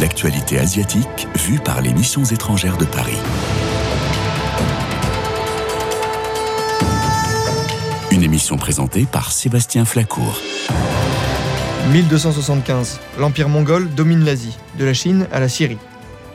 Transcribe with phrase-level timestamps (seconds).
[0.00, 3.18] L'actualité asiatique vue par les missions étrangères de Paris.
[8.12, 10.40] Une émission présentée par Sébastien Flacourt.
[11.90, 13.00] 1275.
[13.18, 15.78] L'Empire mongol domine l'Asie, de la Chine à la Syrie.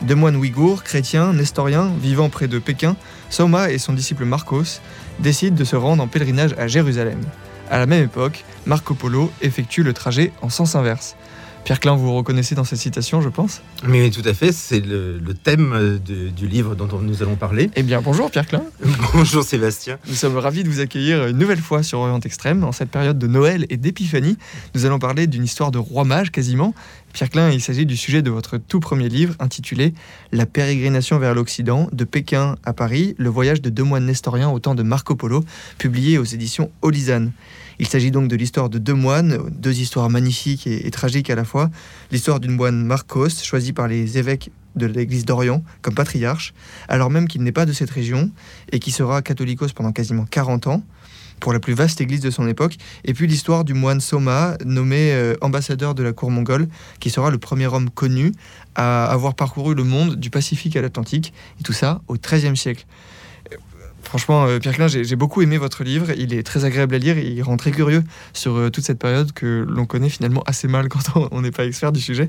[0.02, 2.98] Deux moines ouïghours, chrétiens, nestoriens, vivant près de Pékin,
[3.30, 4.82] Soma et son disciple Marcos
[5.20, 7.22] décident de se rendre en pèlerinage à Jérusalem.
[7.72, 11.16] À la même époque, Marco Polo effectue le trajet en sens inverse.
[11.64, 14.82] Pierre Klein, vous vous reconnaissez dans cette citation, je pense Mais tout à fait, c'est
[14.82, 17.70] le, thème euh, du livre dont nous allons parler.
[17.78, 18.64] Eh bien, bonjour Pierre Klein.
[19.14, 20.00] bonjour Sébastien.
[20.10, 22.66] Nous sommes ravis de vous accueillir une nouvelle fois sur Orient Extrême.
[22.66, 24.38] En cette période de Noël et d'épiphanie,
[24.76, 26.74] nous allons parler d'une histoire de roi mage quasiment.
[27.14, 29.94] Pierre Klein, il s'agit du sujet de votre tout premier livre intitulé
[30.32, 34.60] La pérégrination vers l'Occident, de Pékin à Paris, le voyage de deux moines nestoriens au
[34.60, 35.44] temps de Marco Polo,
[35.78, 37.32] publié aux éditions Olizane.
[37.80, 41.44] Il s'agit donc de l'histoire de deux moines, deux histoires magnifiques et, tragiques à la
[41.44, 41.70] fois.
[42.12, 46.54] L'histoire d'une moine Marcos, choisi par les évêques de l'église d'Orient comme patriarche,
[46.88, 48.32] alors même qu'il n'est pas de cette région
[48.72, 50.84] et qui sera catholicos pendant quasiment 40 ans
[51.42, 55.12] pour la plus vaste église de son époque, et puis l'histoire du moine Soma, nommé
[55.12, 56.70] euh, ambassadeur de la cour mongole,
[57.02, 58.32] qui sera le premier homme connu
[58.76, 62.86] à avoir parcouru le monde du Pacifique à l'Atlantique, et tout ça au XIIIe siècle.
[64.04, 66.12] Franchement, euh, Pierre Klein, j'ai beaucoup aimé votre livre.
[66.18, 67.18] Il est très agréable à lire.
[67.18, 68.04] Et il rend très curieux
[68.34, 71.66] sur euh, toute cette période que l'on connaît finalement assez mal quand on n'est pas
[71.66, 72.28] expert du sujet.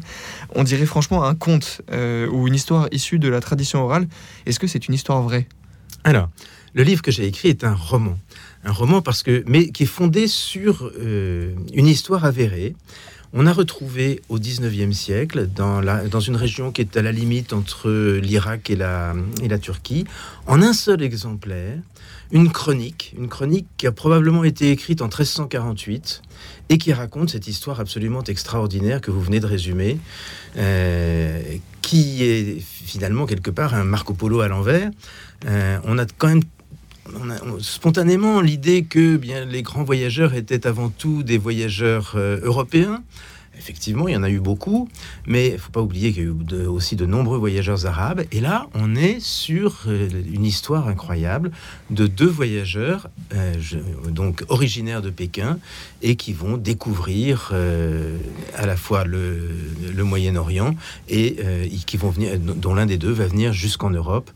[0.54, 4.06] On dirait franchement un conte euh, ou une histoire issue de la tradition orale.
[4.46, 5.46] Est-ce que c'est une histoire vraie?
[6.04, 6.28] Alors,
[6.74, 8.16] le livre que j'ai écrit est un roman.
[8.64, 12.74] Un roman parce que, mais qui est fondé sur une histoire avérée
[13.34, 17.12] on a retrouvé au 19e siècle, dans, la, dans une région qui est à la
[17.12, 20.04] limite entre l'Irak et la, et la Turquie,
[20.46, 21.78] en un seul exemplaire,
[22.30, 26.22] une chronique, une chronique qui a probablement été écrite en 1348
[26.68, 29.98] et qui raconte cette histoire absolument extraordinaire que vous venez de résumer,
[30.56, 31.40] euh,
[31.80, 34.90] qui est finalement quelque part un Marco Polo à l'envers.
[35.46, 36.42] Euh, on a quand même
[37.14, 42.40] on a, spontanément l'idée que bien les grands voyageurs étaient avant tout des voyageurs euh,
[42.42, 43.02] européens.
[43.58, 44.88] Effectivement, il y en a eu beaucoup,
[45.26, 48.24] mais il faut pas oublier qu'il y a eu aussi de nombreux voyageurs arabes.
[48.32, 51.52] Et là, on est sur euh, une histoire incroyable
[51.90, 53.52] de deux voyageurs, euh,
[54.08, 55.58] donc originaires de Pékin,
[56.00, 57.52] et qui vont découvrir
[58.54, 59.50] à la fois le,
[59.94, 60.74] le Moyen-Orient
[61.08, 61.36] et
[61.86, 64.30] qui vont venir, dont l'un des deux va venir jusqu'en Europe.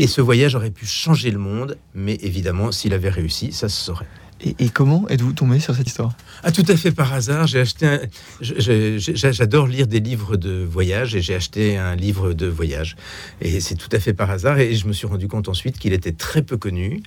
[0.00, 3.84] Et ce voyage aurait pu changer le monde, mais évidemment, s'il avait réussi, ça se
[3.84, 4.06] saurait.
[4.40, 6.12] Et, comment êtes-vous tombé sur cette histoire?
[6.44, 7.48] Ah, tout à fait par hasard.
[7.48, 7.98] J'ai acheté.
[8.40, 12.96] J'adore lire des livres de voyage et j'ai acheté un livre de voyage.
[13.40, 14.58] Et c'est tout à fait par hasard.
[14.58, 17.02] Et je me suis rendu compte ensuite qu'il était très peu connu.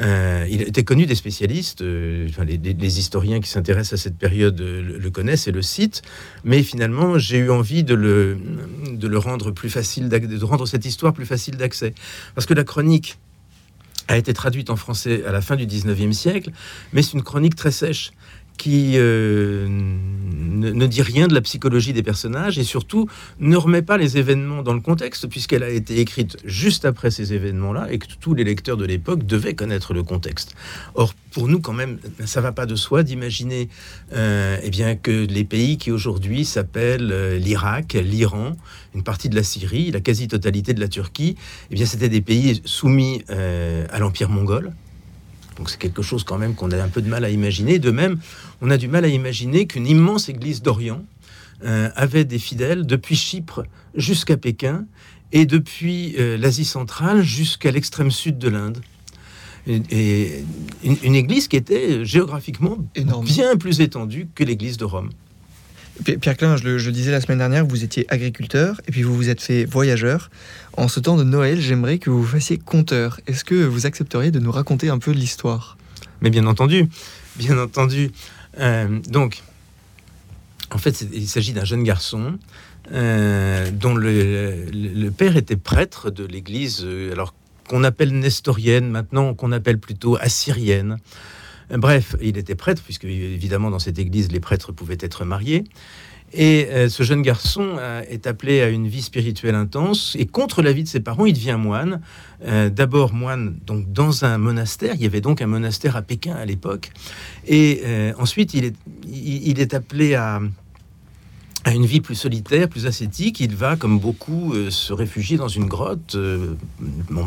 [0.00, 1.82] Euh, il était connu des spécialistes.
[1.82, 6.02] Euh, enfin, les, historiens qui s'intéressent à cette période le, connaissent et le citent.
[6.44, 8.38] Mais finalement, j'ai eu envie de le,
[8.92, 11.94] de le rendre plus facile, de rendre cette histoire plus facile d'accès.
[12.34, 13.18] Parce que la chronique
[14.08, 16.50] a été traduite en français à la fin du 19e siècle,
[16.92, 18.12] mais c'est une chronique très sèche
[18.56, 23.08] qui euh, ne, dit rien de la psychologie des personnages et surtout
[23.40, 27.32] ne remet pas les événements dans le contexte puisqu'elle a été écrite juste après ces
[27.32, 30.54] événements-là et que tous les lecteurs de l'époque devaient connaître le contexte.
[30.94, 33.68] Or, pour nous, quand même, ça va pas de soi d'imaginer
[34.12, 38.56] euh, eh bien que les pays qui aujourd'hui s'appellent euh, l'Irak, l'Iran,
[38.94, 41.36] une partie de la Syrie, la quasi-totalité de la Turquie,
[41.70, 44.72] eh bien c'était des pays soumis à l'empire mongol
[45.62, 47.78] donc c'est quelque chose quand même qu'on a un peu de mal à imaginer.
[47.78, 48.18] De même,
[48.62, 51.04] on a du mal à imaginer qu'une immense église d'Orient
[51.62, 53.62] euh, avait des fidèles depuis Chypre
[53.94, 54.86] jusqu'à Pékin
[55.30, 58.78] et depuis euh, l'Asie centrale jusqu'à l'extrême sud de l'Inde.
[59.68, 60.42] Et,
[60.82, 62.78] une, église qui était géographiquement
[63.22, 65.10] bien plus étendue que l'église de Rome.
[66.20, 69.28] Pierre Klein, je le, disais la semaine dernière, vous étiez agriculteur et puis vous vous
[69.28, 70.30] êtes fait voyageur.
[70.76, 73.20] En ce temps de Noël, j'aimerais que vous fassiez conteur.
[73.26, 75.76] Est-ce que vous accepteriez de nous raconter un peu l'histoire?
[76.22, 76.88] Mais bien entendu,
[77.36, 78.10] bien entendu.
[78.58, 79.42] Euh, donc,
[80.70, 82.38] en fait, il s'agit d'un jeune garçon
[82.92, 87.34] euh, dont le, père était prêtre de l'église, euh, alors
[87.68, 90.98] qu'on appelle nestorienne, maintenant qu'on appelle plutôt assyrienne.
[91.72, 95.64] Bref, il était prêtre, puisque évidemment dans cette église, les prêtres pouvaient être mariés.
[96.34, 100.16] Et euh, ce jeune garçon euh, est appelé à une vie spirituelle intense.
[100.18, 102.00] Et contre l'avis de ses parents, il devient moine.
[102.44, 104.94] Euh, d'abord moine donc dans un monastère.
[104.94, 106.90] Il y avait donc un monastère à Pékin à l'époque.
[107.46, 107.82] Et
[108.18, 108.76] ensuite, il est,
[109.06, 110.40] il, est appelé à,
[111.64, 113.40] à une vie plus solitaire, plus ascétique.
[113.40, 116.54] Il va, comme beaucoup, euh, se réfugier dans une grotte, euh,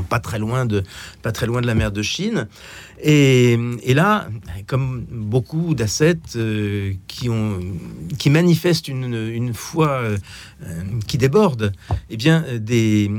[0.10, 0.84] pas très loin de,
[1.24, 2.48] la mer de Chine.
[3.02, 3.58] Et,
[3.94, 4.28] là,
[4.68, 10.02] comme beaucoup d'ascètes euh, qui manifestent une, foi
[11.08, 11.72] qui déborde,
[12.10, 13.10] eh bien, des,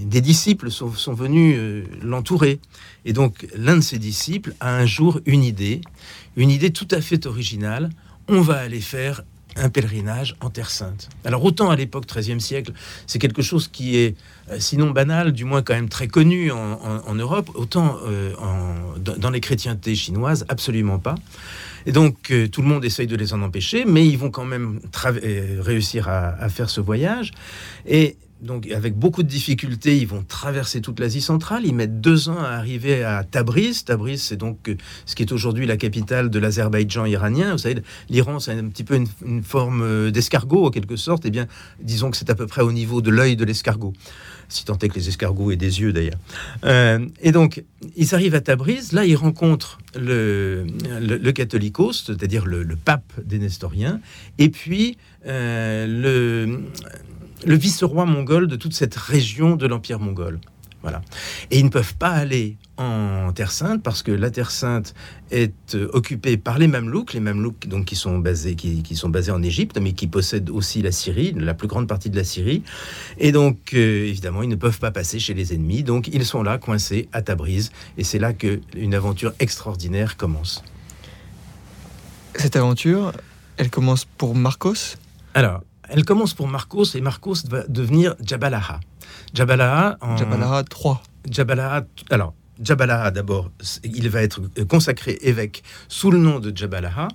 [0.00, 2.60] des disciples sont, sont venus l'entourer.
[3.04, 5.80] Et donc, l'un de ses disciples a un jour une idée,
[6.36, 7.90] une idée tout à fait originale.
[8.28, 9.22] On va aller faire
[9.56, 11.08] un pèlerinage en Terre Sainte.
[11.24, 12.72] Alors autant à l'époque 13e siècle,
[13.06, 14.16] c'est quelque chose qui est
[14.50, 18.32] euh, sinon banal, du moins quand même très connu en, Europe, autant euh,
[18.98, 21.14] dans les chrétientés chinoises, absolument pas.
[21.86, 24.44] Et donc euh, tout le monde essaye de les en empêcher, mais ils vont quand
[24.44, 24.80] même
[25.60, 27.32] réussir à, à, faire ce voyage.
[27.86, 31.64] Et donc avec beaucoup de difficultés, ils vont traverser toute l'Asie centrale.
[31.64, 33.84] Ils mettent deux ans à arriver à Tabriz.
[33.84, 37.52] Tabriz, c'est donc euh, ce qui est aujourd'hui la capitale de l'Azerbaïdjan iranien.
[37.52, 38.94] Vous savez, l'Iran, c'est un petit peu
[39.24, 41.24] une, forme euh, d'escargot en quelque sorte.
[41.24, 41.46] Eh bien,
[41.80, 43.94] disons que c'est à peu près au niveau de l'œil de l'escargot,
[44.50, 46.18] si tant est que les escargots aient des yeux d'ailleurs.
[46.64, 47.64] Euh, et donc,
[47.96, 48.92] ils arrivent à Tabriz.
[48.92, 50.66] Là, ils rencontrent le,
[51.00, 54.00] le, catholicos, c'est-à-dire le, pape des Nestoriens,
[54.38, 56.60] et puis le
[57.44, 60.40] le vice-roi mongol de toute cette région de l'Empire mongol.
[60.82, 61.02] Voilà.
[61.50, 64.94] Et ils ne peuvent pas aller en Terre Sainte parce que la Terre Sainte
[65.32, 69.32] est euh, occupée par les Mamelouks, les Mamelouks donc qui sont basés qui, sont basés
[69.32, 72.62] en Égypte, mais qui possèdent aussi la Syrie, la plus grande partie de la Syrie.
[73.18, 76.44] Et donc euh, évidemment ils ne peuvent pas passer chez les ennemis, donc ils sont
[76.44, 80.62] là coincés à Tabriz, et c'est là que une aventure extraordinaire commence.
[82.36, 83.12] Cette aventure,
[83.56, 84.96] elle commence pour Marcos?
[85.34, 88.80] Alors elle commence pour Marcos et Marcos va devenir Jabalaha.
[89.34, 90.16] Jabalaha en...
[90.16, 91.02] Jabalaha 3.
[91.30, 93.50] Jabalaha, alors, Jabalaha d'abord,
[93.84, 97.08] il va être consacré évêque sous le nom de Jabalaha.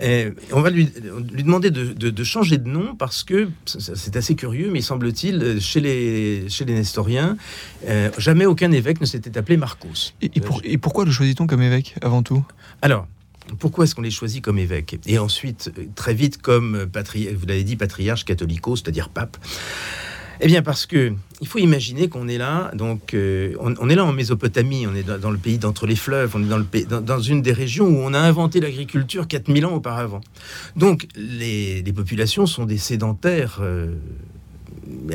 [0.00, 0.92] Et on va lui,
[1.32, 6.48] lui demander de, changer de nom parce que c'est assez curieux, mais semble-t-il, chez les,
[6.50, 7.36] chez les Nestoriens,
[7.88, 10.12] euh, jamais aucun évêque ne s'était appelé Marcos.
[10.20, 10.30] Et,
[10.64, 12.44] et pourquoi le choisit-on comme évêque avant tout?
[12.82, 13.06] Alors,
[13.58, 14.98] pourquoi est-ce qu'on les choisit comme évêques?
[15.06, 19.36] Et ensuite, euh, très vite, comme euh, vous l'avez dit, patriarche catholico, c'est-à-dire pape
[20.40, 24.04] eh bien, parce que il faut imaginer qu'on est là, donc euh, on, est là
[24.04, 27.20] en Mésopotamie, on est dans, le pays d'entre les fleuves, on est dans, le dans,
[27.20, 30.20] une des régions où on a inventé l'agriculture 4000 ans auparavant.
[30.76, 33.62] Donc les, populations sont des sédentaires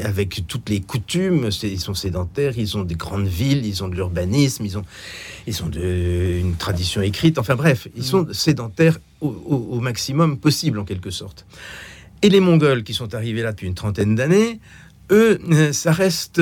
[0.04, 3.96] avec toutes les coutumes, ils sont sédentaires, ils ont des grandes villes, ils ont de
[3.96, 4.86] l'urbanisme, ils ont,
[5.48, 10.86] ils ont de, une tradition écrite, enfin bref, ils sont sédentaires au, maximum possible en
[10.86, 11.46] quelque sorte.
[12.22, 14.60] Et les Mongols qui sont arrivés là depuis une trentaine d'années,
[15.12, 15.40] eux,
[15.72, 16.42] ça reste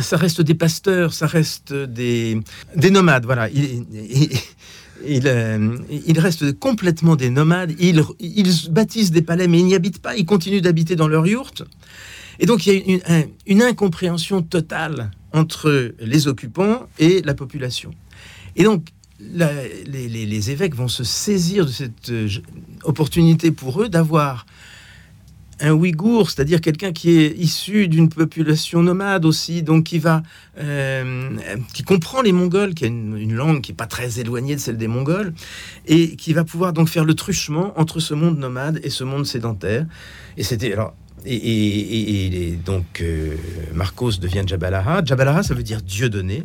[0.00, 2.40] ça reste des pasteurs, ça reste des,
[2.74, 3.24] des nomades.
[3.24, 3.48] Voilà.
[5.04, 5.76] Ils, euh,
[6.16, 7.74] restent complètement des nomades.
[7.78, 10.16] Ils, ils bâtissent des palais, mais ils n'y habitent pas.
[10.16, 11.64] Ils continuent d'habiter dans leur yourte.
[12.38, 17.92] Et donc, il y a une, incompréhension totale entre les occupants et la population.
[18.56, 18.88] Et donc,
[19.20, 22.28] les, évêques vont se saisir de cette euh,
[22.84, 24.46] opportunité pour eux d'avoir
[25.60, 30.22] un Ouïghour, c'est-à-dire quelqu'un qui est issu d'une population nomade aussi, donc qui va,
[30.58, 31.30] euh,
[31.72, 34.76] qui comprend les Mongols, qui a une, langue qui est pas très éloignée de celle
[34.76, 35.32] des Mongols,
[35.86, 39.26] et qui va pouvoir donc faire le truchement entre ce monde nomade et ce monde
[39.26, 39.86] sédentaire.
[40.36, 40.94] Et c'était alors
[41.28, 43.34] et, donc, euh,
[43.74, 45.04] Marcos devient Jabalaha.
[45.04, 46.44] Jabalaha, ça veut dire Dieu donné.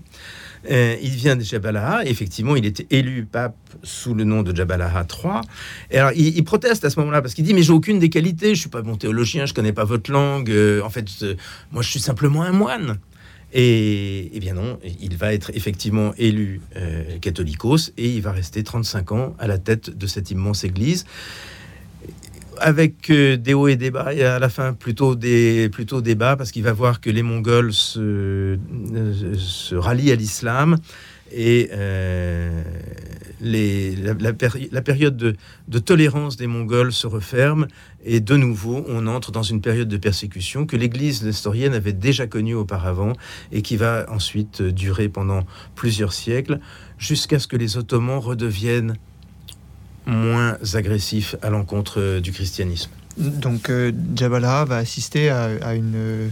[0.70, 2.06] Euh, il vient de Jabalaha.
[2.06, 5.41] Effectivement, il était élu pape sous le nom de Jabalaha III.
[5.89, 8.56] Et alors, il, proteste à ce moment-là parce qu'il dit Mais j'ai aucune des qualités.
[8.56, 9.46] Je suis pas bon théologien.
[9.46, 10.50] Je connais pas votre langue.
[10.51, 11.06] Euh, en fait,
[11.72, 13.00] moi, je suis simplement un moine.
[13.53, 16.62] Et, bien non, il va être effectivement élu
[17.20, 21.06] catholicos et il va rester 35 ans à la tête de cette immense église
[22.58, 26.15] avec euh, des hauts et des bas, et à la fin plutôt des, plutôt des
[26.15, 30.77] bas, parce qu'il va voir que les Mongols se, euh, se rallient à l'islam
[31.34, 32.62] et euh,
[33.39, 34.34] les, la,
[34.81, 35.36] période de,
[35.67, 37.67] de, tolérance des Mongols se referme
[38.03, 42.27] et de nouveau on entre dans une période de persécution que l'Église nestorienne avait déjà
[42.27, 43.13] connue auparavant
[43.51, 46.60] et qui va ensuite durer pendant plusieurs siècles
[46.98, 48.96] jusqu'à ce que les Ottomans redeviennent
[50.05, 52.91] moins agressif à l'encontre euh, du christianisme.
[53.17, 56.31] Donc euh, Jabala va assister à, une,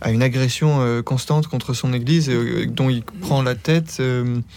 [0.00, 2.30] à une agression euh, constante contre son Église
[2.68, 4.02] dont il prend la tête.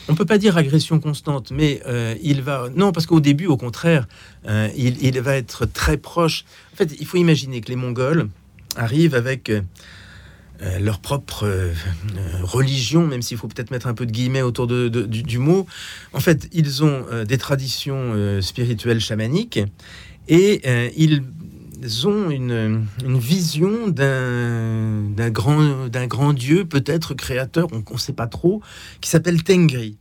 [0.10, 1.82] On peut pas dire agression constante, mais
[2.22, 2.70] il va...
[2.76, 4.08] Non, parce qu'au début, au contraire,
[4.48, 6.44] il, il, va être très proche.
[6.74, 8.30] En fait, il faut imaginer que les Mongols
[8.76, 9.52] arrivent avec
[10.62, 11.74] euh, leur propre euh,
[12.44, 15.66] religion, même s'il faut peut-être mettre un peu de guillemets autour de, du, mot.
[16.14, 19.60] En fait, ils ont euh, des traditions spirituelles chamaniques
[20.28, 20.62] et
[20.96, 28.28] ils ont une, une vision d'un grand, grand dieu, peut-être créateur, on ne sait pas
[28.28, 28.62] trop,
[29.02, 29.98] qui s'appelle Tengri.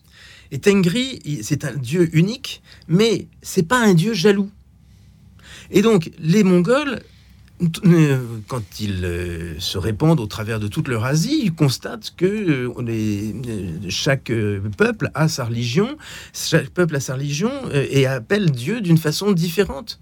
[0.53, 4.51] Et Tengri, c'est un dieu unique, mais c'est pas un dieu jaloux.
[5.71, 7.12] Et donc, les Mongols, euh,
[8.49, 12.73] quand ils euh, se répandent au travers de toute leur Asie, ils constatent que euh,
[12.79, 14.33] euh, chaque
[14.77, 15.97] peuple a sa religion,
[16.33, 20.01] chaque peuple a sa religion et appelle Dieu d'une façon différente.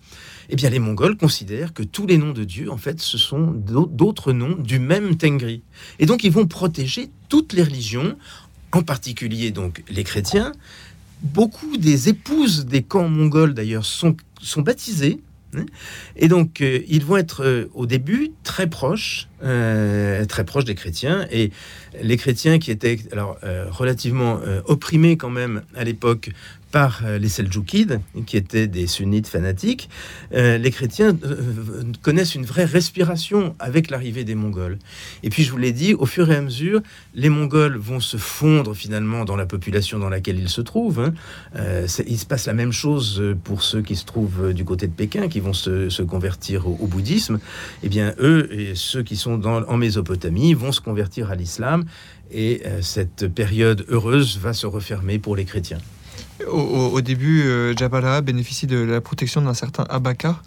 [0.48, 3.48] Eh bien, les Mongols considèrent que tous les noms de Dieu, en fait, ce sont
[3.52, 5.62] d'au- d'autres noms du même Tengri.
[5.98, 8.16] Et donc, ils vont protéger toutes les religions,
[8.72, 10.52] en particulier donc les chrétiens.
[11.22, 14.16] Beaucoup des épouses des camps mongols, d'ailleurs, sont
[14.56, 15.20] baptisées.
[15.56, 15.66] Hein.
[16.16, 20.74] Et donc, euh, ils vont être euh, au début très proches, euh, très proches des
[20.74, 21.26] chrétiens.
[21.30, 21.50] Et
[22.02, 23.38] les chrétiens qui étaient alors
[23.70, 26.30] relativement opprimés quand même à l'époque
[26.70, 29.88] par euh, les Seldjoukides, qui étaient des sunnites fanatiques,
[30.34, 34.78] euh, les chrétiens euh, connaissent une vraie respiration avec l'arrivée des Mongols.
[35.22, 36.80] Et puis, je vous l'ai dit, au fur et à mesure,
[37.14, 41.00] les Mongols vont se fondre finalement dans la population dans laquelle ils se trouvent.
[41.00, 41.14] hein.
[42.06, 45.28] Il se passe la même chose pour ceux qui se trouvent du côté de Pékin,
[45.28, 47.38] qui vont se, convertir au, bouddhisme.
[47.82, 51.84] Eh bien, eux et ceux qui sont en Mésopotamie vont se convertir à l'islam.
[52.32, 55.78] Et cette période heureuse va se refermer pour les chrétiens.
[56.48, 60.40] Au, début, euh, Jabala bénéficie de la protection d'un certain Abaka.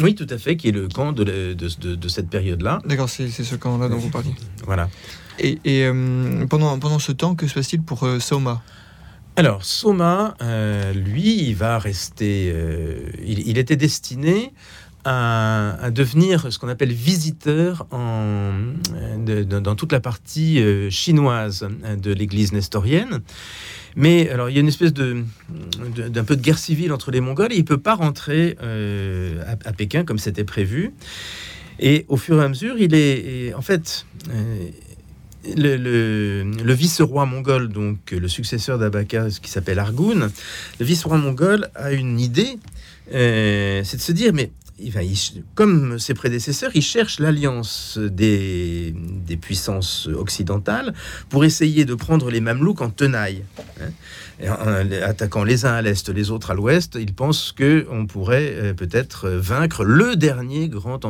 [0.00, 2.80] Oui, tout à fait, qui est le camp de, la- de- de- de cette période-là.
[2.84, 4.34] D'accord, c'est ce camp-là dont vous parliez.
[4.66, 4.88] Voilà.
[5.38, 8.62] Et, et, euh, pendant, pendant ce temps, que se passe-t-il pour euh, Soma?
[9.36, 12.50] Alors, Soma, euh, lui, il va rester.
[12.54, 14.52] euh, il, il était destiné
[15.04, 18.52] à, à devenir ce qu'on appelle visiteur en,
[19.18, 23.20] de- de- dans toute la partie euh, chinoise euh, de l'Église nestorienne.
[23.96, 25.24] Mais alors, il y a une espèce de
[26.08, 29.72] d'un peu de guerre civile entre les Mongols et il peut pas rentrer euh, à,
[29.72, 30.92] Pékin comme c'était prévu.
[31.78, 34.06] Et au fur et à mesure, il est en fait.
[34.30, 34.68] euh,
[35.56, 40.30] le, vice-roi mongol, donc le successeur d'Abaka, qui s'appelle Argoun,
[40.80, 42.58] le vice-roi mongol a une idée,
[43.12, 44.50] euh, c'est de se dire, mais
[45.54, 48.94] comme ses prédécesseurs, il cherche l'alliance des,
[49.40, 50.94] puissances occidentales
[51.28, 53.44] pour essayer de prendre les Mamelouks en tenaille.
[53.80, 53.90] hein.
[54.48, 58.52] En- attaquant les uns à l'est, les autres à l'ouest, il pense que on pourrait
[58.52, 61.00] euh, peut-être vaincre le dernier grand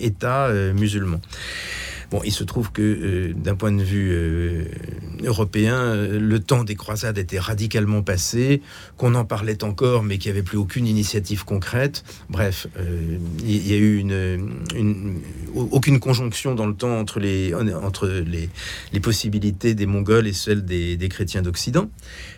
[0.00, 1.20] État euh, musulman.
[2.10, 4.64] Bon, il se trouve que euh, d'un point de vue euh,
[5.22, 8.62] européen, euh, le temps des croisades était radicalement passé,
[8.96, 12.02] qu'on en parlait encore, mais qu'il n'y avait plus aucune initiative concrète.
[12.28, 12.66] Bref,
[13.44, 15.20] il y a eu une, une-
[15.54, 18.48] aucune conjonction dans le temps entre les, entre les,
[18.92, 21.88] les possibilités des Mongols et celles des chrétiens d'Occident.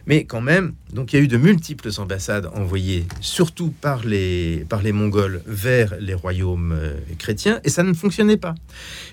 [0.06, 4.66] Mais quand même, donc il y a eu de multiples ambassades envoyées, surtout par les,
[4.68, 8.54] par les Mongols, vers les royaumes euh, chrétiens, et ça ne fonctionnait pas.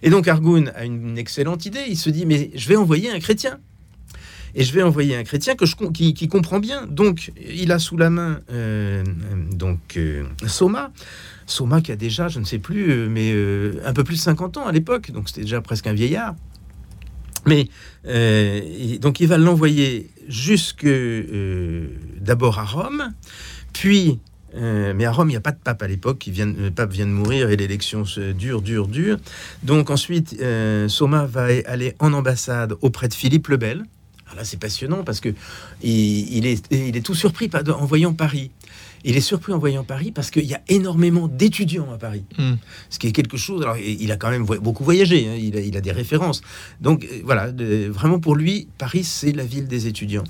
[0.02, 1.84] Et donc Argoun a une excellente idée.
[1.88, 3.60] Il se dit mais je vais envoyer un chrétien.
[4.56, 6.88] Et je vais envoyer un chrétien que je, qui, comprend bien.
[6.88, 9.04] Donc, il a sous la main euh,
[9.52, 10.92] donc euh, Soma.
[11.46, 13.32] Soma qui a déjà, je ne sais plus, mais
[13.86, 15.12] un peu plus de 50 ans à l'époque.
[15.12, 16.34] Donc, c'était déjà presque un vieillard.
[17.46, 17.68] Mais
[18.06, 21.88] euh, donc, il va l'envoyer jusque euh,
[22.20, 23.14] d'abord à Rome,
[23.74, 24.20] puis
[24.56, 26.28] euh, mais à Rome, il n'y a pas de pape à l'époque.
[26.28, 29.18] Le pape vient de mourir et l'élection se dure, dure, dure.
[29.62, 30.36] Donc ensuite,
[30.88, 33.84] Soma va aller en ambassade auprès de Philippe le Bel.
[34.36, 35.30] Là, c'est passionnant parce que
[35.82, 38.52] il, est, il est tout surpris en voyant Paris.
[39.06, 42.24] Il est surpris en voyant Paris parce qu'il y a énormément d'étudiants à Paris.
[42.38, 42.56] Hmm.
[42.90, 43.62] Ce qui est quelque chose.
[43.62, 45.28] Alors, il a quand même beaucoup voyagé.
[45.28, 46.42] hein, il, a, il a des références.
[46.82, 50.24] Donc, euh, voilà, de- vraiment pour lui, Paris, c'est la ville des étudiants.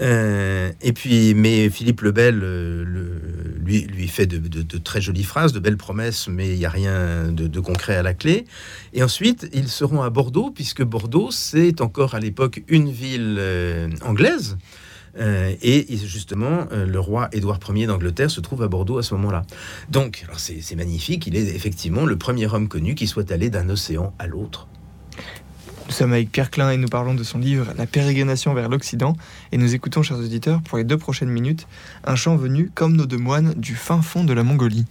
[0.00, 3.20] Euh, et puis, mais Philippe le Bel, euh, le-
[3.64, 6.64] lui, lui fait de, de- de très jolies phrases, de belles promesses, mais il n'y
[6.66, 8.44] a rien de, de concret à la clé.
[8.92, 13.88] Et ensuite, ils seront à Bordeaux, puisque Bordeaux, c'est encore à l'époque une ville euh,
[14.04, 14.56] anglaise.
[15.18, 19.14] Euh, et justement, euh, le roi Édouard Ier d'Angleterre se trouve à Bordeaux à ce
[19.14, 19.42] moment-là.
[19.90, 24.14] Donc, c'est magnifique, il est effectivement le premier homme connu qui soit allé d'un océan
[24.18, 24.68] à l'autre.
[25.86, 29.14] Nous sommes avec Pierre Klein et nous parlons de son livre La pérégrination vers l'Occident.
[29.50, 31.66] Et nous écoutons, chers auditeurs, pour les deux prochaines minutes,
[32.04, 34.86] un chant venu, comme nos deux moines, du fin fond de la Mongolie.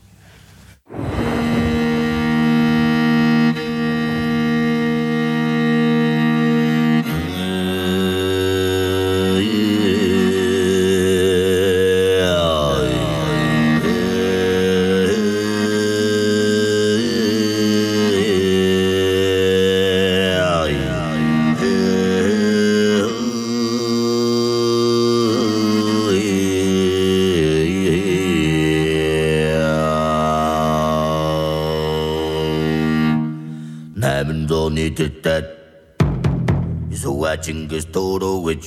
[37.42, 38.62] Чингис төрөө гэж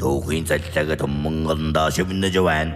[0.00, 2.72] Төвхийн цаллагад хумнгондоо шивнэж байна.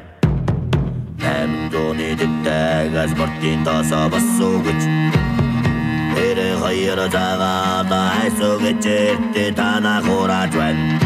[1.24, 4.80] Ам дооны дэдэгээс мартин тасаа басуу гэж
[6.20, 11.00] Эрэ хайра цагаа таасуу гэж эртэ танаа хурааж байна.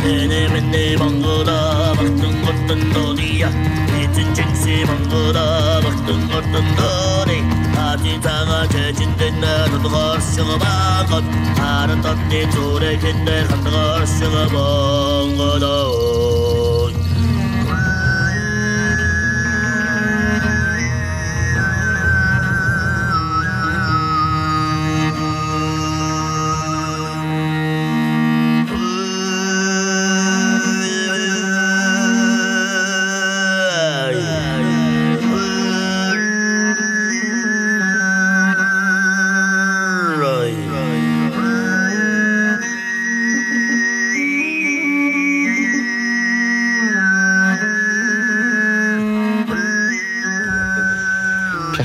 [0.03, 3.49] 내내면 내 방거다 박던 것던 어디야
[4.01, 7.41] 이젠 쟁시 방거다 박던 것던 어디
[7.77, 11.23] 아지사가 재진된 나도 걸셔가 방것
[11.59, 16.28] 하는 떴니 소리 긴데 간다 걸셔가 방거다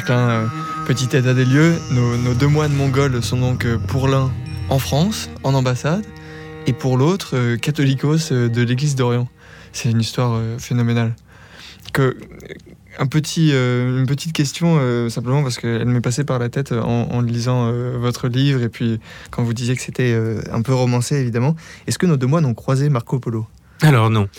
[0.06, 0.48] Klein, euh,
[0.86, 4.32] petit état des lieux, nos, deux moines mongols sont donc euh, pour l'un
[4.70, 6.06] en France, en ambassade,
[6.68, 9.28] et pour l'autre, euh, catholicos de l'église d'Orient.
[9.74, 11.16] C'est une histoire phénoménale.
[11.92, 12.16] Que,
[13.00, 17.70] un petit, une petite question, simplement parce qu'elle m'est passée par la tête en, lisant
[17.98, 20.18] votre livre, et puis quand vous disiez que c'était
[20.50, 21.58] un peu romancé, évidemment.
[21.88, 23.46] Est-ce que nos deux moines ont croisé Marco Polo?
[23.82, 24.30] Alors non,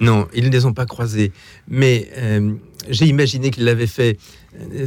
[0.00, 1.30] non, ils ne les ont pas croisés.
[1.68, 2.10] Mais
[2.88, 4.18] j'ai imaginé qu'ils l'avaient fait
[4.58, 4.86] euh,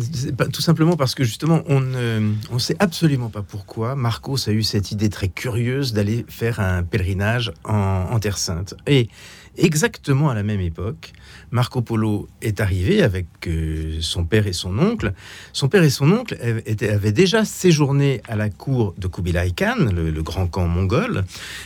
[0.52, 4.64] tout simplement parce que justement, on ne on sait absolument pas pourquoi Marcos a eu
[4.64, 8.76] cette idée très curieuse d'aller faire un pèlerinage en, Terre Sainte.
[8.88, 9.08] Et
[9.58, 11.14] exactement à la même époque,
[11.52, 15.14] Marco Polo est arrivé avec euh, son père et son oncle.
[15.54, 20.10] Son père et son oncle avaient, déjà séjourné à la cour de Kubilai Khan, le,
[20.10, 21.24] le grand camp mongol.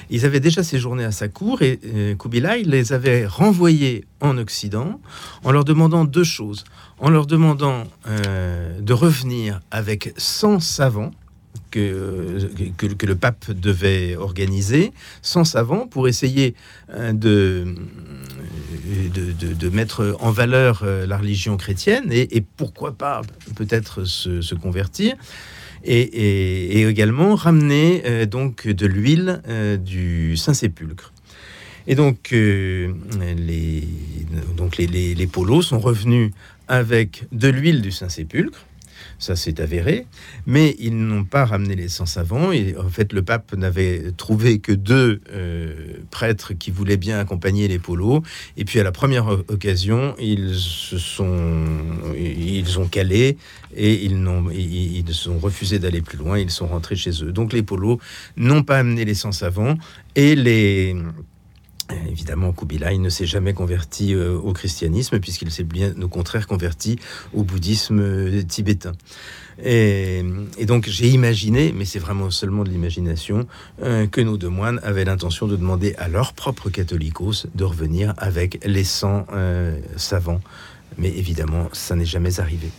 [0.09, 4.99] Ils avaient déjà séjourné à sa cour et euh, Kubilai les avait renvoyés en Occident
[5.43, 6.63] en leur demandant deux choses.
[6.99, 11.11] En leur demandant euh, de revenir avec 100 savants
[11.71, 12.49] que,
[13.05, 16.55] le pape devait organiser, 100 savants pour essayer
[16.89, 17.75] euh, de,
[18.87, 23.21] de, mettre en valeur euh, la religion chrétienne et, pourquoi pas
[23.55, 25.15] peut-être se, convertir.
[25.83, 31.13] Et, également ramener euh, donc de l'huile euh, du Saint-Sépulcre.
[31.87, 32.93] Et donc, euh,
[33.37, 33.83] les,
[34.55, 36.31] donc les, les- polos sont revenus
[36.67, 38.65] avec de l'huile du Saint-Sépulcre.
[39.19, 40.05] Ça, c'est avéré.
[40.45, 42.51] Mais ils n'ont pas ramené les 100 savants.
[42.51, 47.67] Et en fait, le pape n'avait trouvé que deux euh, prêtres qui voulaient bien accompagner
[47.67, 48.21] les polos.
[48.57, 51.65] Et puis, à la première occasion, ils se sont,
[52.15, 53.37] ils ont calé
[53.75, 56.37] et ils n'ont, ils, ont refusé d'aller plus loin.
[56.37, 57.31] Ils sont rentrés chez eux.
[57.31, 57.99] Donc, les polos
[58.35, 59.77] n'ont pas amené les 100 savants
[60.15, 60.95] et les
[62.09, 66.99] Évidemment, Kubilai ne s'est jamais converti euh, au christianisme puisqu'il s'est bien au contraire converti
[67.33, 68.93] au bouddhisme euh, tibétain.
[69.63, 70.23] Et,
[70.65, 73.47] donc j'ai imaginé, mais c'est vraiment seulement de l'imagination,
[73.81, 78.13] euh, que nos deux moines avaient l'intention de demander à leurs propres catholicos de revenir
[78.17, 80.41] avec les 100 euh, savants.
[80.97, 82.69] Mais évidemment, ça n'est jamais arrivé.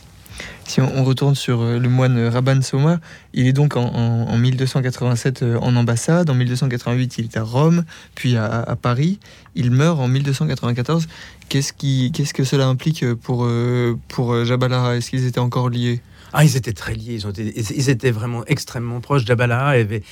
[0.67, 2.99] Si on, retourne sur euh, le moine Rabban Soma,
[3.33, 7.43] il est donc en, en- en 1287 euh, en ambassade, en 1288 il est à
[7.43, 7.83] Rome,
[8.15, 9.19] puis à, Paris,
[9.55, 11.07] il meurt en 1294.
[11.49, 16.01] Qu'est-ce que cela implique pour, euh, pour Jabbalara Est-ce qu'ils étaient encore liés?
[16.31, 19.25] Ah, ils étaient très liés, ils, ils étaient vraiment extrêmement proches.
[19.25, 20.03] Jabbalah avait,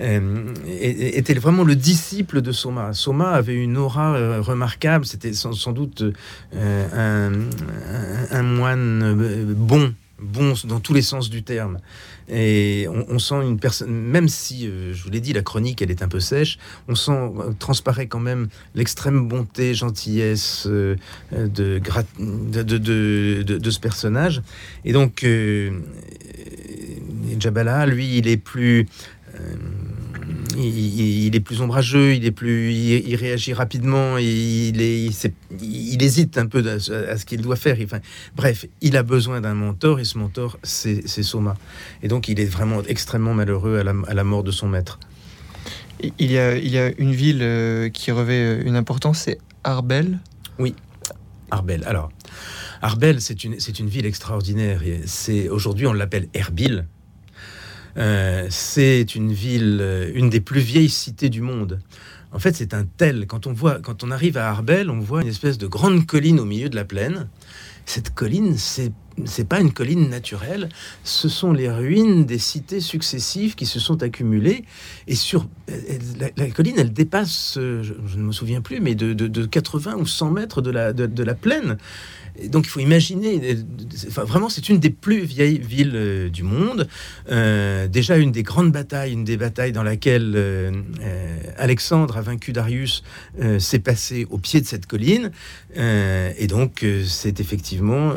[0.00, 2.92] euh, était vraiment le disciple de Soma.
[2.94, 6.02] Soma avait une aura euh, remarquable, c'était sans, doute
[6.54, 7.40] euh,
[8.30, 11.78] un, moine bon, bon dans tous les sens du terme.
[12.32, 16.00] Et on, sent une personne, même si, je vous l'ai dit, la chronique, elle est
[16.00, 20.96] un peu sèche, on sent, euh, transparaît quand même l'extrême bonté, gentillesse de,
[21.32, 21.80] de,
[23.70, 24.42] ce personnage.
[24.84, 25.26] Et donc,
[27.38, 28.86] Jabala, lui, il est plus...
[30.56, 35.10] il, est plus ombrageux, il est plus, il, il réagit rapidement, il, est,
[35.60, 37.76] il, hésite un peu à, à ce qu'il doit faire.
[37.82, 38.00] Enfin,
[38.36, 41.56] bref, il a besoin d'un mentor et ce mentor, c'est Soma.
[42.02, 44.98] Et donc, il est vraiment extrêmement malheureux à la, à la mort de son maître.
[46.18, 49.38] il y, a, il y a une ville euh, qui revêt euh, une importance, c'est
[49.64, 50.18] Arbel.
[51.50, 51.82] Arbel.
[51.86, 52.10] Alors,
[52.80, 54.82] Arbel, c'est une, une ville extraordinaire.
[55.50, 56.86] Aujourd'hui on l'appelle Erbil.
[57.96, 61.80] Euh, c'est une ville, euh, une des plus vieilles cités du monde.
[62.32, 63.26] En fait, c'est un tel.
[63.26, 66.38] Quand on voit, quand on arrive à Arbel, on voit une espèce de grande colline
[66.38, 67.28] au milieu de la plaine.
[67.86, 68.92] Cette colline, c'est
[69.26, 70.68] c'est pas une colline naturelle,
[71.04, 74.64] ce sont les ruines des cités successives qui se sont accumulées.
[75.06, 75.48] Et sur
[76.36, 79.96] la, colline, elle dépasse, euh, je, ne me souviens plus, mais de, de- de 80
[79.96, 81.78] ou 100 mètres de la, de, la plaine.
[82.48, 83.54] Donc il faut imaginer, euh,
[84.08, 86.88] enfin, vraiment, c'est une des plus vieilles villes euh, du monde.
[87.90, 90.36] Déjà une des grandes batailles, une des batailles dans laquelle
[91.56, 93.02] Alexandre a vaincu Darius,
[93.58, 95.30] s'est passé au pied de cette colline.
[95.76, 98.12] Et donc, c'est effectivement,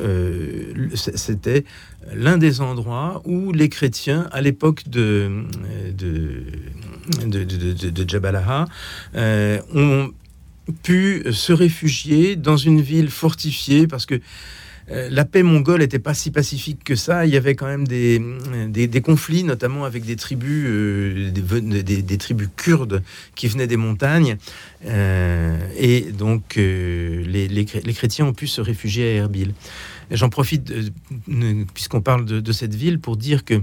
[0.95, 1.65] c'était
[2.13, 5.43] l'un des endroits où les chrétiens, à l'époque de,
[5.97, 6.43] de,
[7.25, 8.08] de,
[9.15, 10.12] euh, ont
[10.84, 14.19] pu se réfugier dans une ville fortifiée parce que
[14.91, 17.25] euh, la paix mongole n'était pas si pacifique que ça.
[17.25, 18.19] Il y avait quand même des,
[18.67, 23.01] des, conflits, notamment avec des tribus, euh, des, tribus kurdes
[23.36, 24.38] qui venaient des montagnes.
[24.86, 29.53] Et donc, les, les chrétiens ont pu se réfugier à Erbil.
[30.11, 33.61] J'en profite, euh, puisqu'on parle de, de cette ville, pour dire que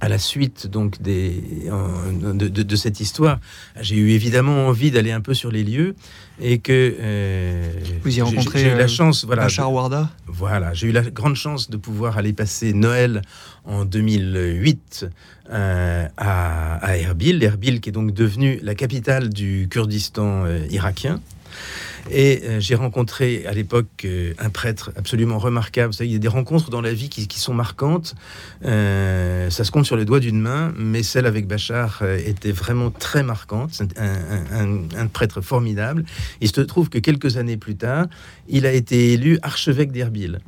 [0.00, 3.38] à la suite donc des, de, de- de cette histoire,
[3.80, 5.94] j'ai eu évidemment envie d'aller un peu sur les lieux
[6.40, 10.74] et que euh, Vous y j'ai- rencontrez, j'ai eu la euh, chance, voilà, Warda voilà,
[10.74, 13.22] j'ai eu la grande chance de pouvoir aller passer Noël
[13.64, 15.06] en 2008
[15.50, 21.20] euh, à, à Erbil, Erbil qui est donc devenue la capitale du Kurdistan euh, irakien.
[22.10, 25.94] Et euh, j'ai rencontré à l'époque euh, un prêtre absolument remarquable.
[26.00, 28.14] Il y a des rencontres dans la vie qui, sont marquantes.
[28.64, 32.90] Euh, ça se compte sur les doigts d'une main, mais celle avec Bachar était vraiment
[32.90, 33.82] très marquante.
[33.96, 36.04] Un, un- prêtre formidable.
[36.40, 38.06] Il se trouve que quelques années plus tard,
[38.48, 40.40] il a été élu archevêque d'Erbil.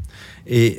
[0.46, 0.78] Et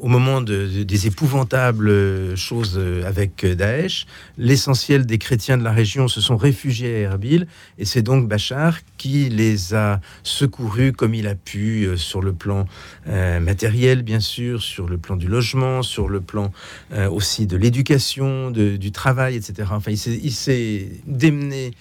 [0.00, 4.06] au moment de- de- des épouvantables choses avec Daesh,
[4.38, 7.46] l'essentiel des chrétiens de la région se sont réfugiés à Erbil.
[7.78, 9.85] Et c'est donc Bachar qui les a
[10.22, 12.66] secourus comme il a pu euh, sur le plan
[13.08, 16.52] euh, matériel, bien sûr, sur le plan du logement, sur le plan
[16.92, 19.68] euh, aussi de l'éducation, du travail, etc.
[19.72, 21.72] Enfin, il s'est- démené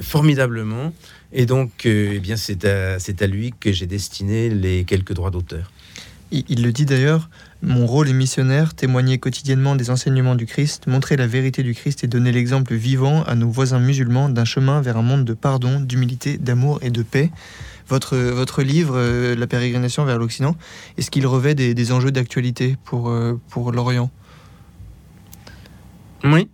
[0.00, 0.92] formidablement.
[1.32, 5.30] Et donc, eh bien, c'est à, c'est à lui que j'ai destiné les quelques droits
[5.30, 5.70] d'auteur.
[6.34, 7.28] Il, le dit d'ailleurs,
[7.60, 12.04] mon rôle est missionnaire, témoigner quotidiennement des enseignements du Christ, montrer la vérité du Christ
[12.04, 15.78] et donner l'exemple vivant à nos voisins musulmans d'un chemin vers un monde de pardon,
[15.78, 17.30] d'humilité, d'amour et de paix.
[17.86, 20.56] Votre, votre livre, euh, La pérégrination vers l'Occident,
[20.96, 24.10] est-ce qu'il revêt des, des enjeux d'actualité pour, euh, pour l'Orient?
[26.24, 26.48] Oui.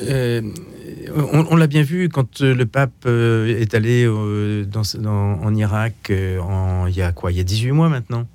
[0.00, 0.40] Euh,
[1.14, 4.64] on l'a bien vu quand euh, le pape euh, est allé euh,
[5.04, 7.32] en Irak il y a quoi?
[7.32, 8.26] Il y a 18 mois maintenant.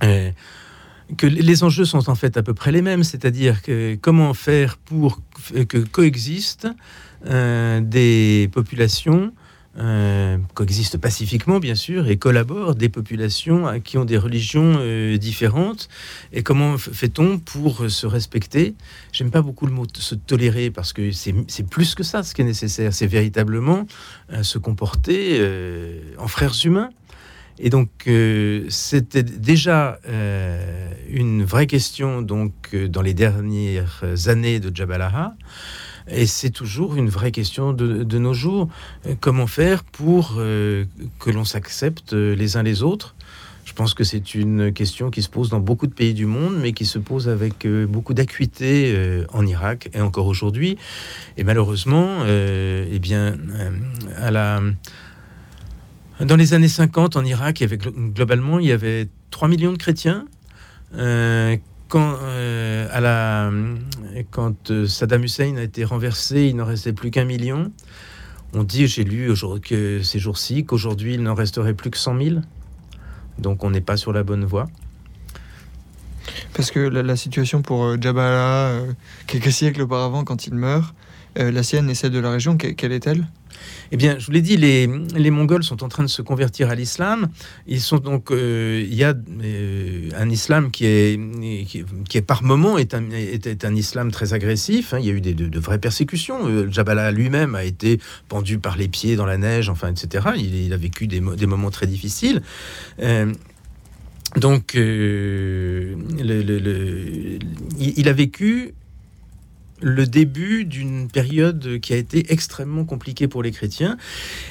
[0.00, 4.78] Que les enjeux sont en fait à peu près les mêmes, c'est-à-dire que comment faire
[4.78, 5.20] pour
[5.68, 6.68] que coexistent
[7.24, 9.32] des populations
[9.76, 15.88] euh, coexistent pacifiquement, bien sûr, et collaborent des populations qui ont des religions euh, différentes.
[16.32, 18.74] Et comment fait-on pour se respecter?
[19.10, 22.42] J'aime pas beaucoup le mot se tolérer parce que c'est plus que ça ce qui
[22.42, 22.94] est nécessaire.
[22.94, 23.86] C'est véritablement
[24.32, 25.40] euh, se comporter
[26.18, 26.90] en frères humains.
[27.58, 27.88] Et donc,
[28.68, 29.98] c'était déjà
[31.08, 35.34] une vraie question donc dans les dernières années de Jabalaha.
[36.08, 38.68] Et c'est toujours une vraie question de, nos jours.
[39.20, 40.84] Comment faire pour euh,
[41.18, 43.14] que l'on s'accepte euh, les uns les autres?
[43.64, 46.54] Je pense que c'est une question qui se pose dans beaucoup de pays du monde,
[46.60, 50.76] mais qui se pose avec euh, beaucoup d'acuité en Irak et encore aujourd'hui.
[51.38, 53.36] Et malheureusement, euh, eh bien,
[56.20, 57.64] dans les années 50, en Irak,
[58.14, 60.26] globalement, il y avait 3 millions de chrétiens.
[61.94, 63.52] Quand, euh, à la,
[64.32, 67.70] quand euh, Saddam Hussein a été renversé, il n'en restait plus qu'un million.
[68.52, 72.36] On dit, j'ai lu que ces jours-ci, qu'aujourd'hui, il n'en resterait plus que 100 000.
[73.38, 74.66] Donc on n'est pas sur la bonne voie.
[76.52, 78.92] Parce que la, situation pour euh, Jabala, euh,
[79.28, 80.92] quelques siècles auparavant, quand il meurt,
[81.36, 83.26] la sienne et celle de la région, que- quelle est-elle?
[83.92, 84.86] Eh bien, je vous l'ai dit, les,
[85.30, 87.28] Mongols sont en train de se convertir à l'islam.
[87.66, 91.18] Ils sont donc, euh, il y a euh, un islam qui est,
[91.66, 94.92] qui, est- par moment est un, est, un islam très agressif.
[94.92, 94.98] hein.
[95.00, 96.46] Il y a eu des, de, vraies persécutions.
[96.46, 100.28] Euh, Jabala lui-même a été pendu par les pieds dans la neige, enfin, etc.
[100.36, 102.42] Il, a vécu des, mo- des moments très difficiles.
[103.00, 103.32] Euh,
[104.36, 105.94] donc, euh,
[107.78, 108.74] il a vécu
[109.84, 113.98] le début d'une période qui a été extrêmement compliquée pour les chrétiens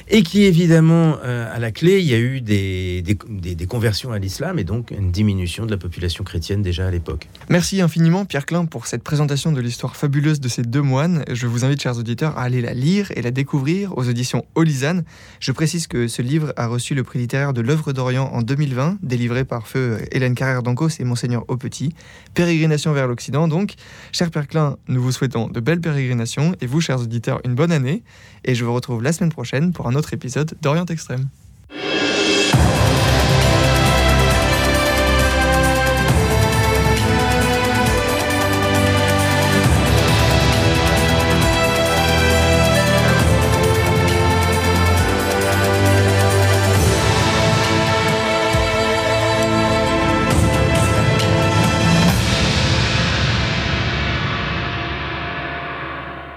[0.08, 4.12] et qui évidemment euh, à la clé il y a eu des, des, des, conversions
[4.12, 7.28] à l'islam et donc une diminution de la population chrétienne déjà à l'époque.
[7.48, 11.24] Merci infiniment Pierre Klein pour cette présentation de l'histoire fabuleuse de ces deux moines.
[11.28, 15.02] Je vous invite chers auditeurs à aller la lire et la découvrir aux auditions Olisane.
[15.40, 18.98] Je précise que ce livre a reçu le prix littéraire de l'œuvre d'Orient en 2020
[19.02, 21.92] délivré par feu Hélène Carrère d'Ancos et Monseigneur Aupetit.
[22.34, 23.74] Pérégrination vers l'Occident donc.
[24.12, 27.72] Cher Pierre Klein, nous vous souhaitons de belles pérégrinations et vous, chers auditeurs, une bonne
[27.72, 28.02] année.
[28.44, 31.28] Et je vous retrouve la semaine prochaine pour un autre épisode d'Orient Extrême.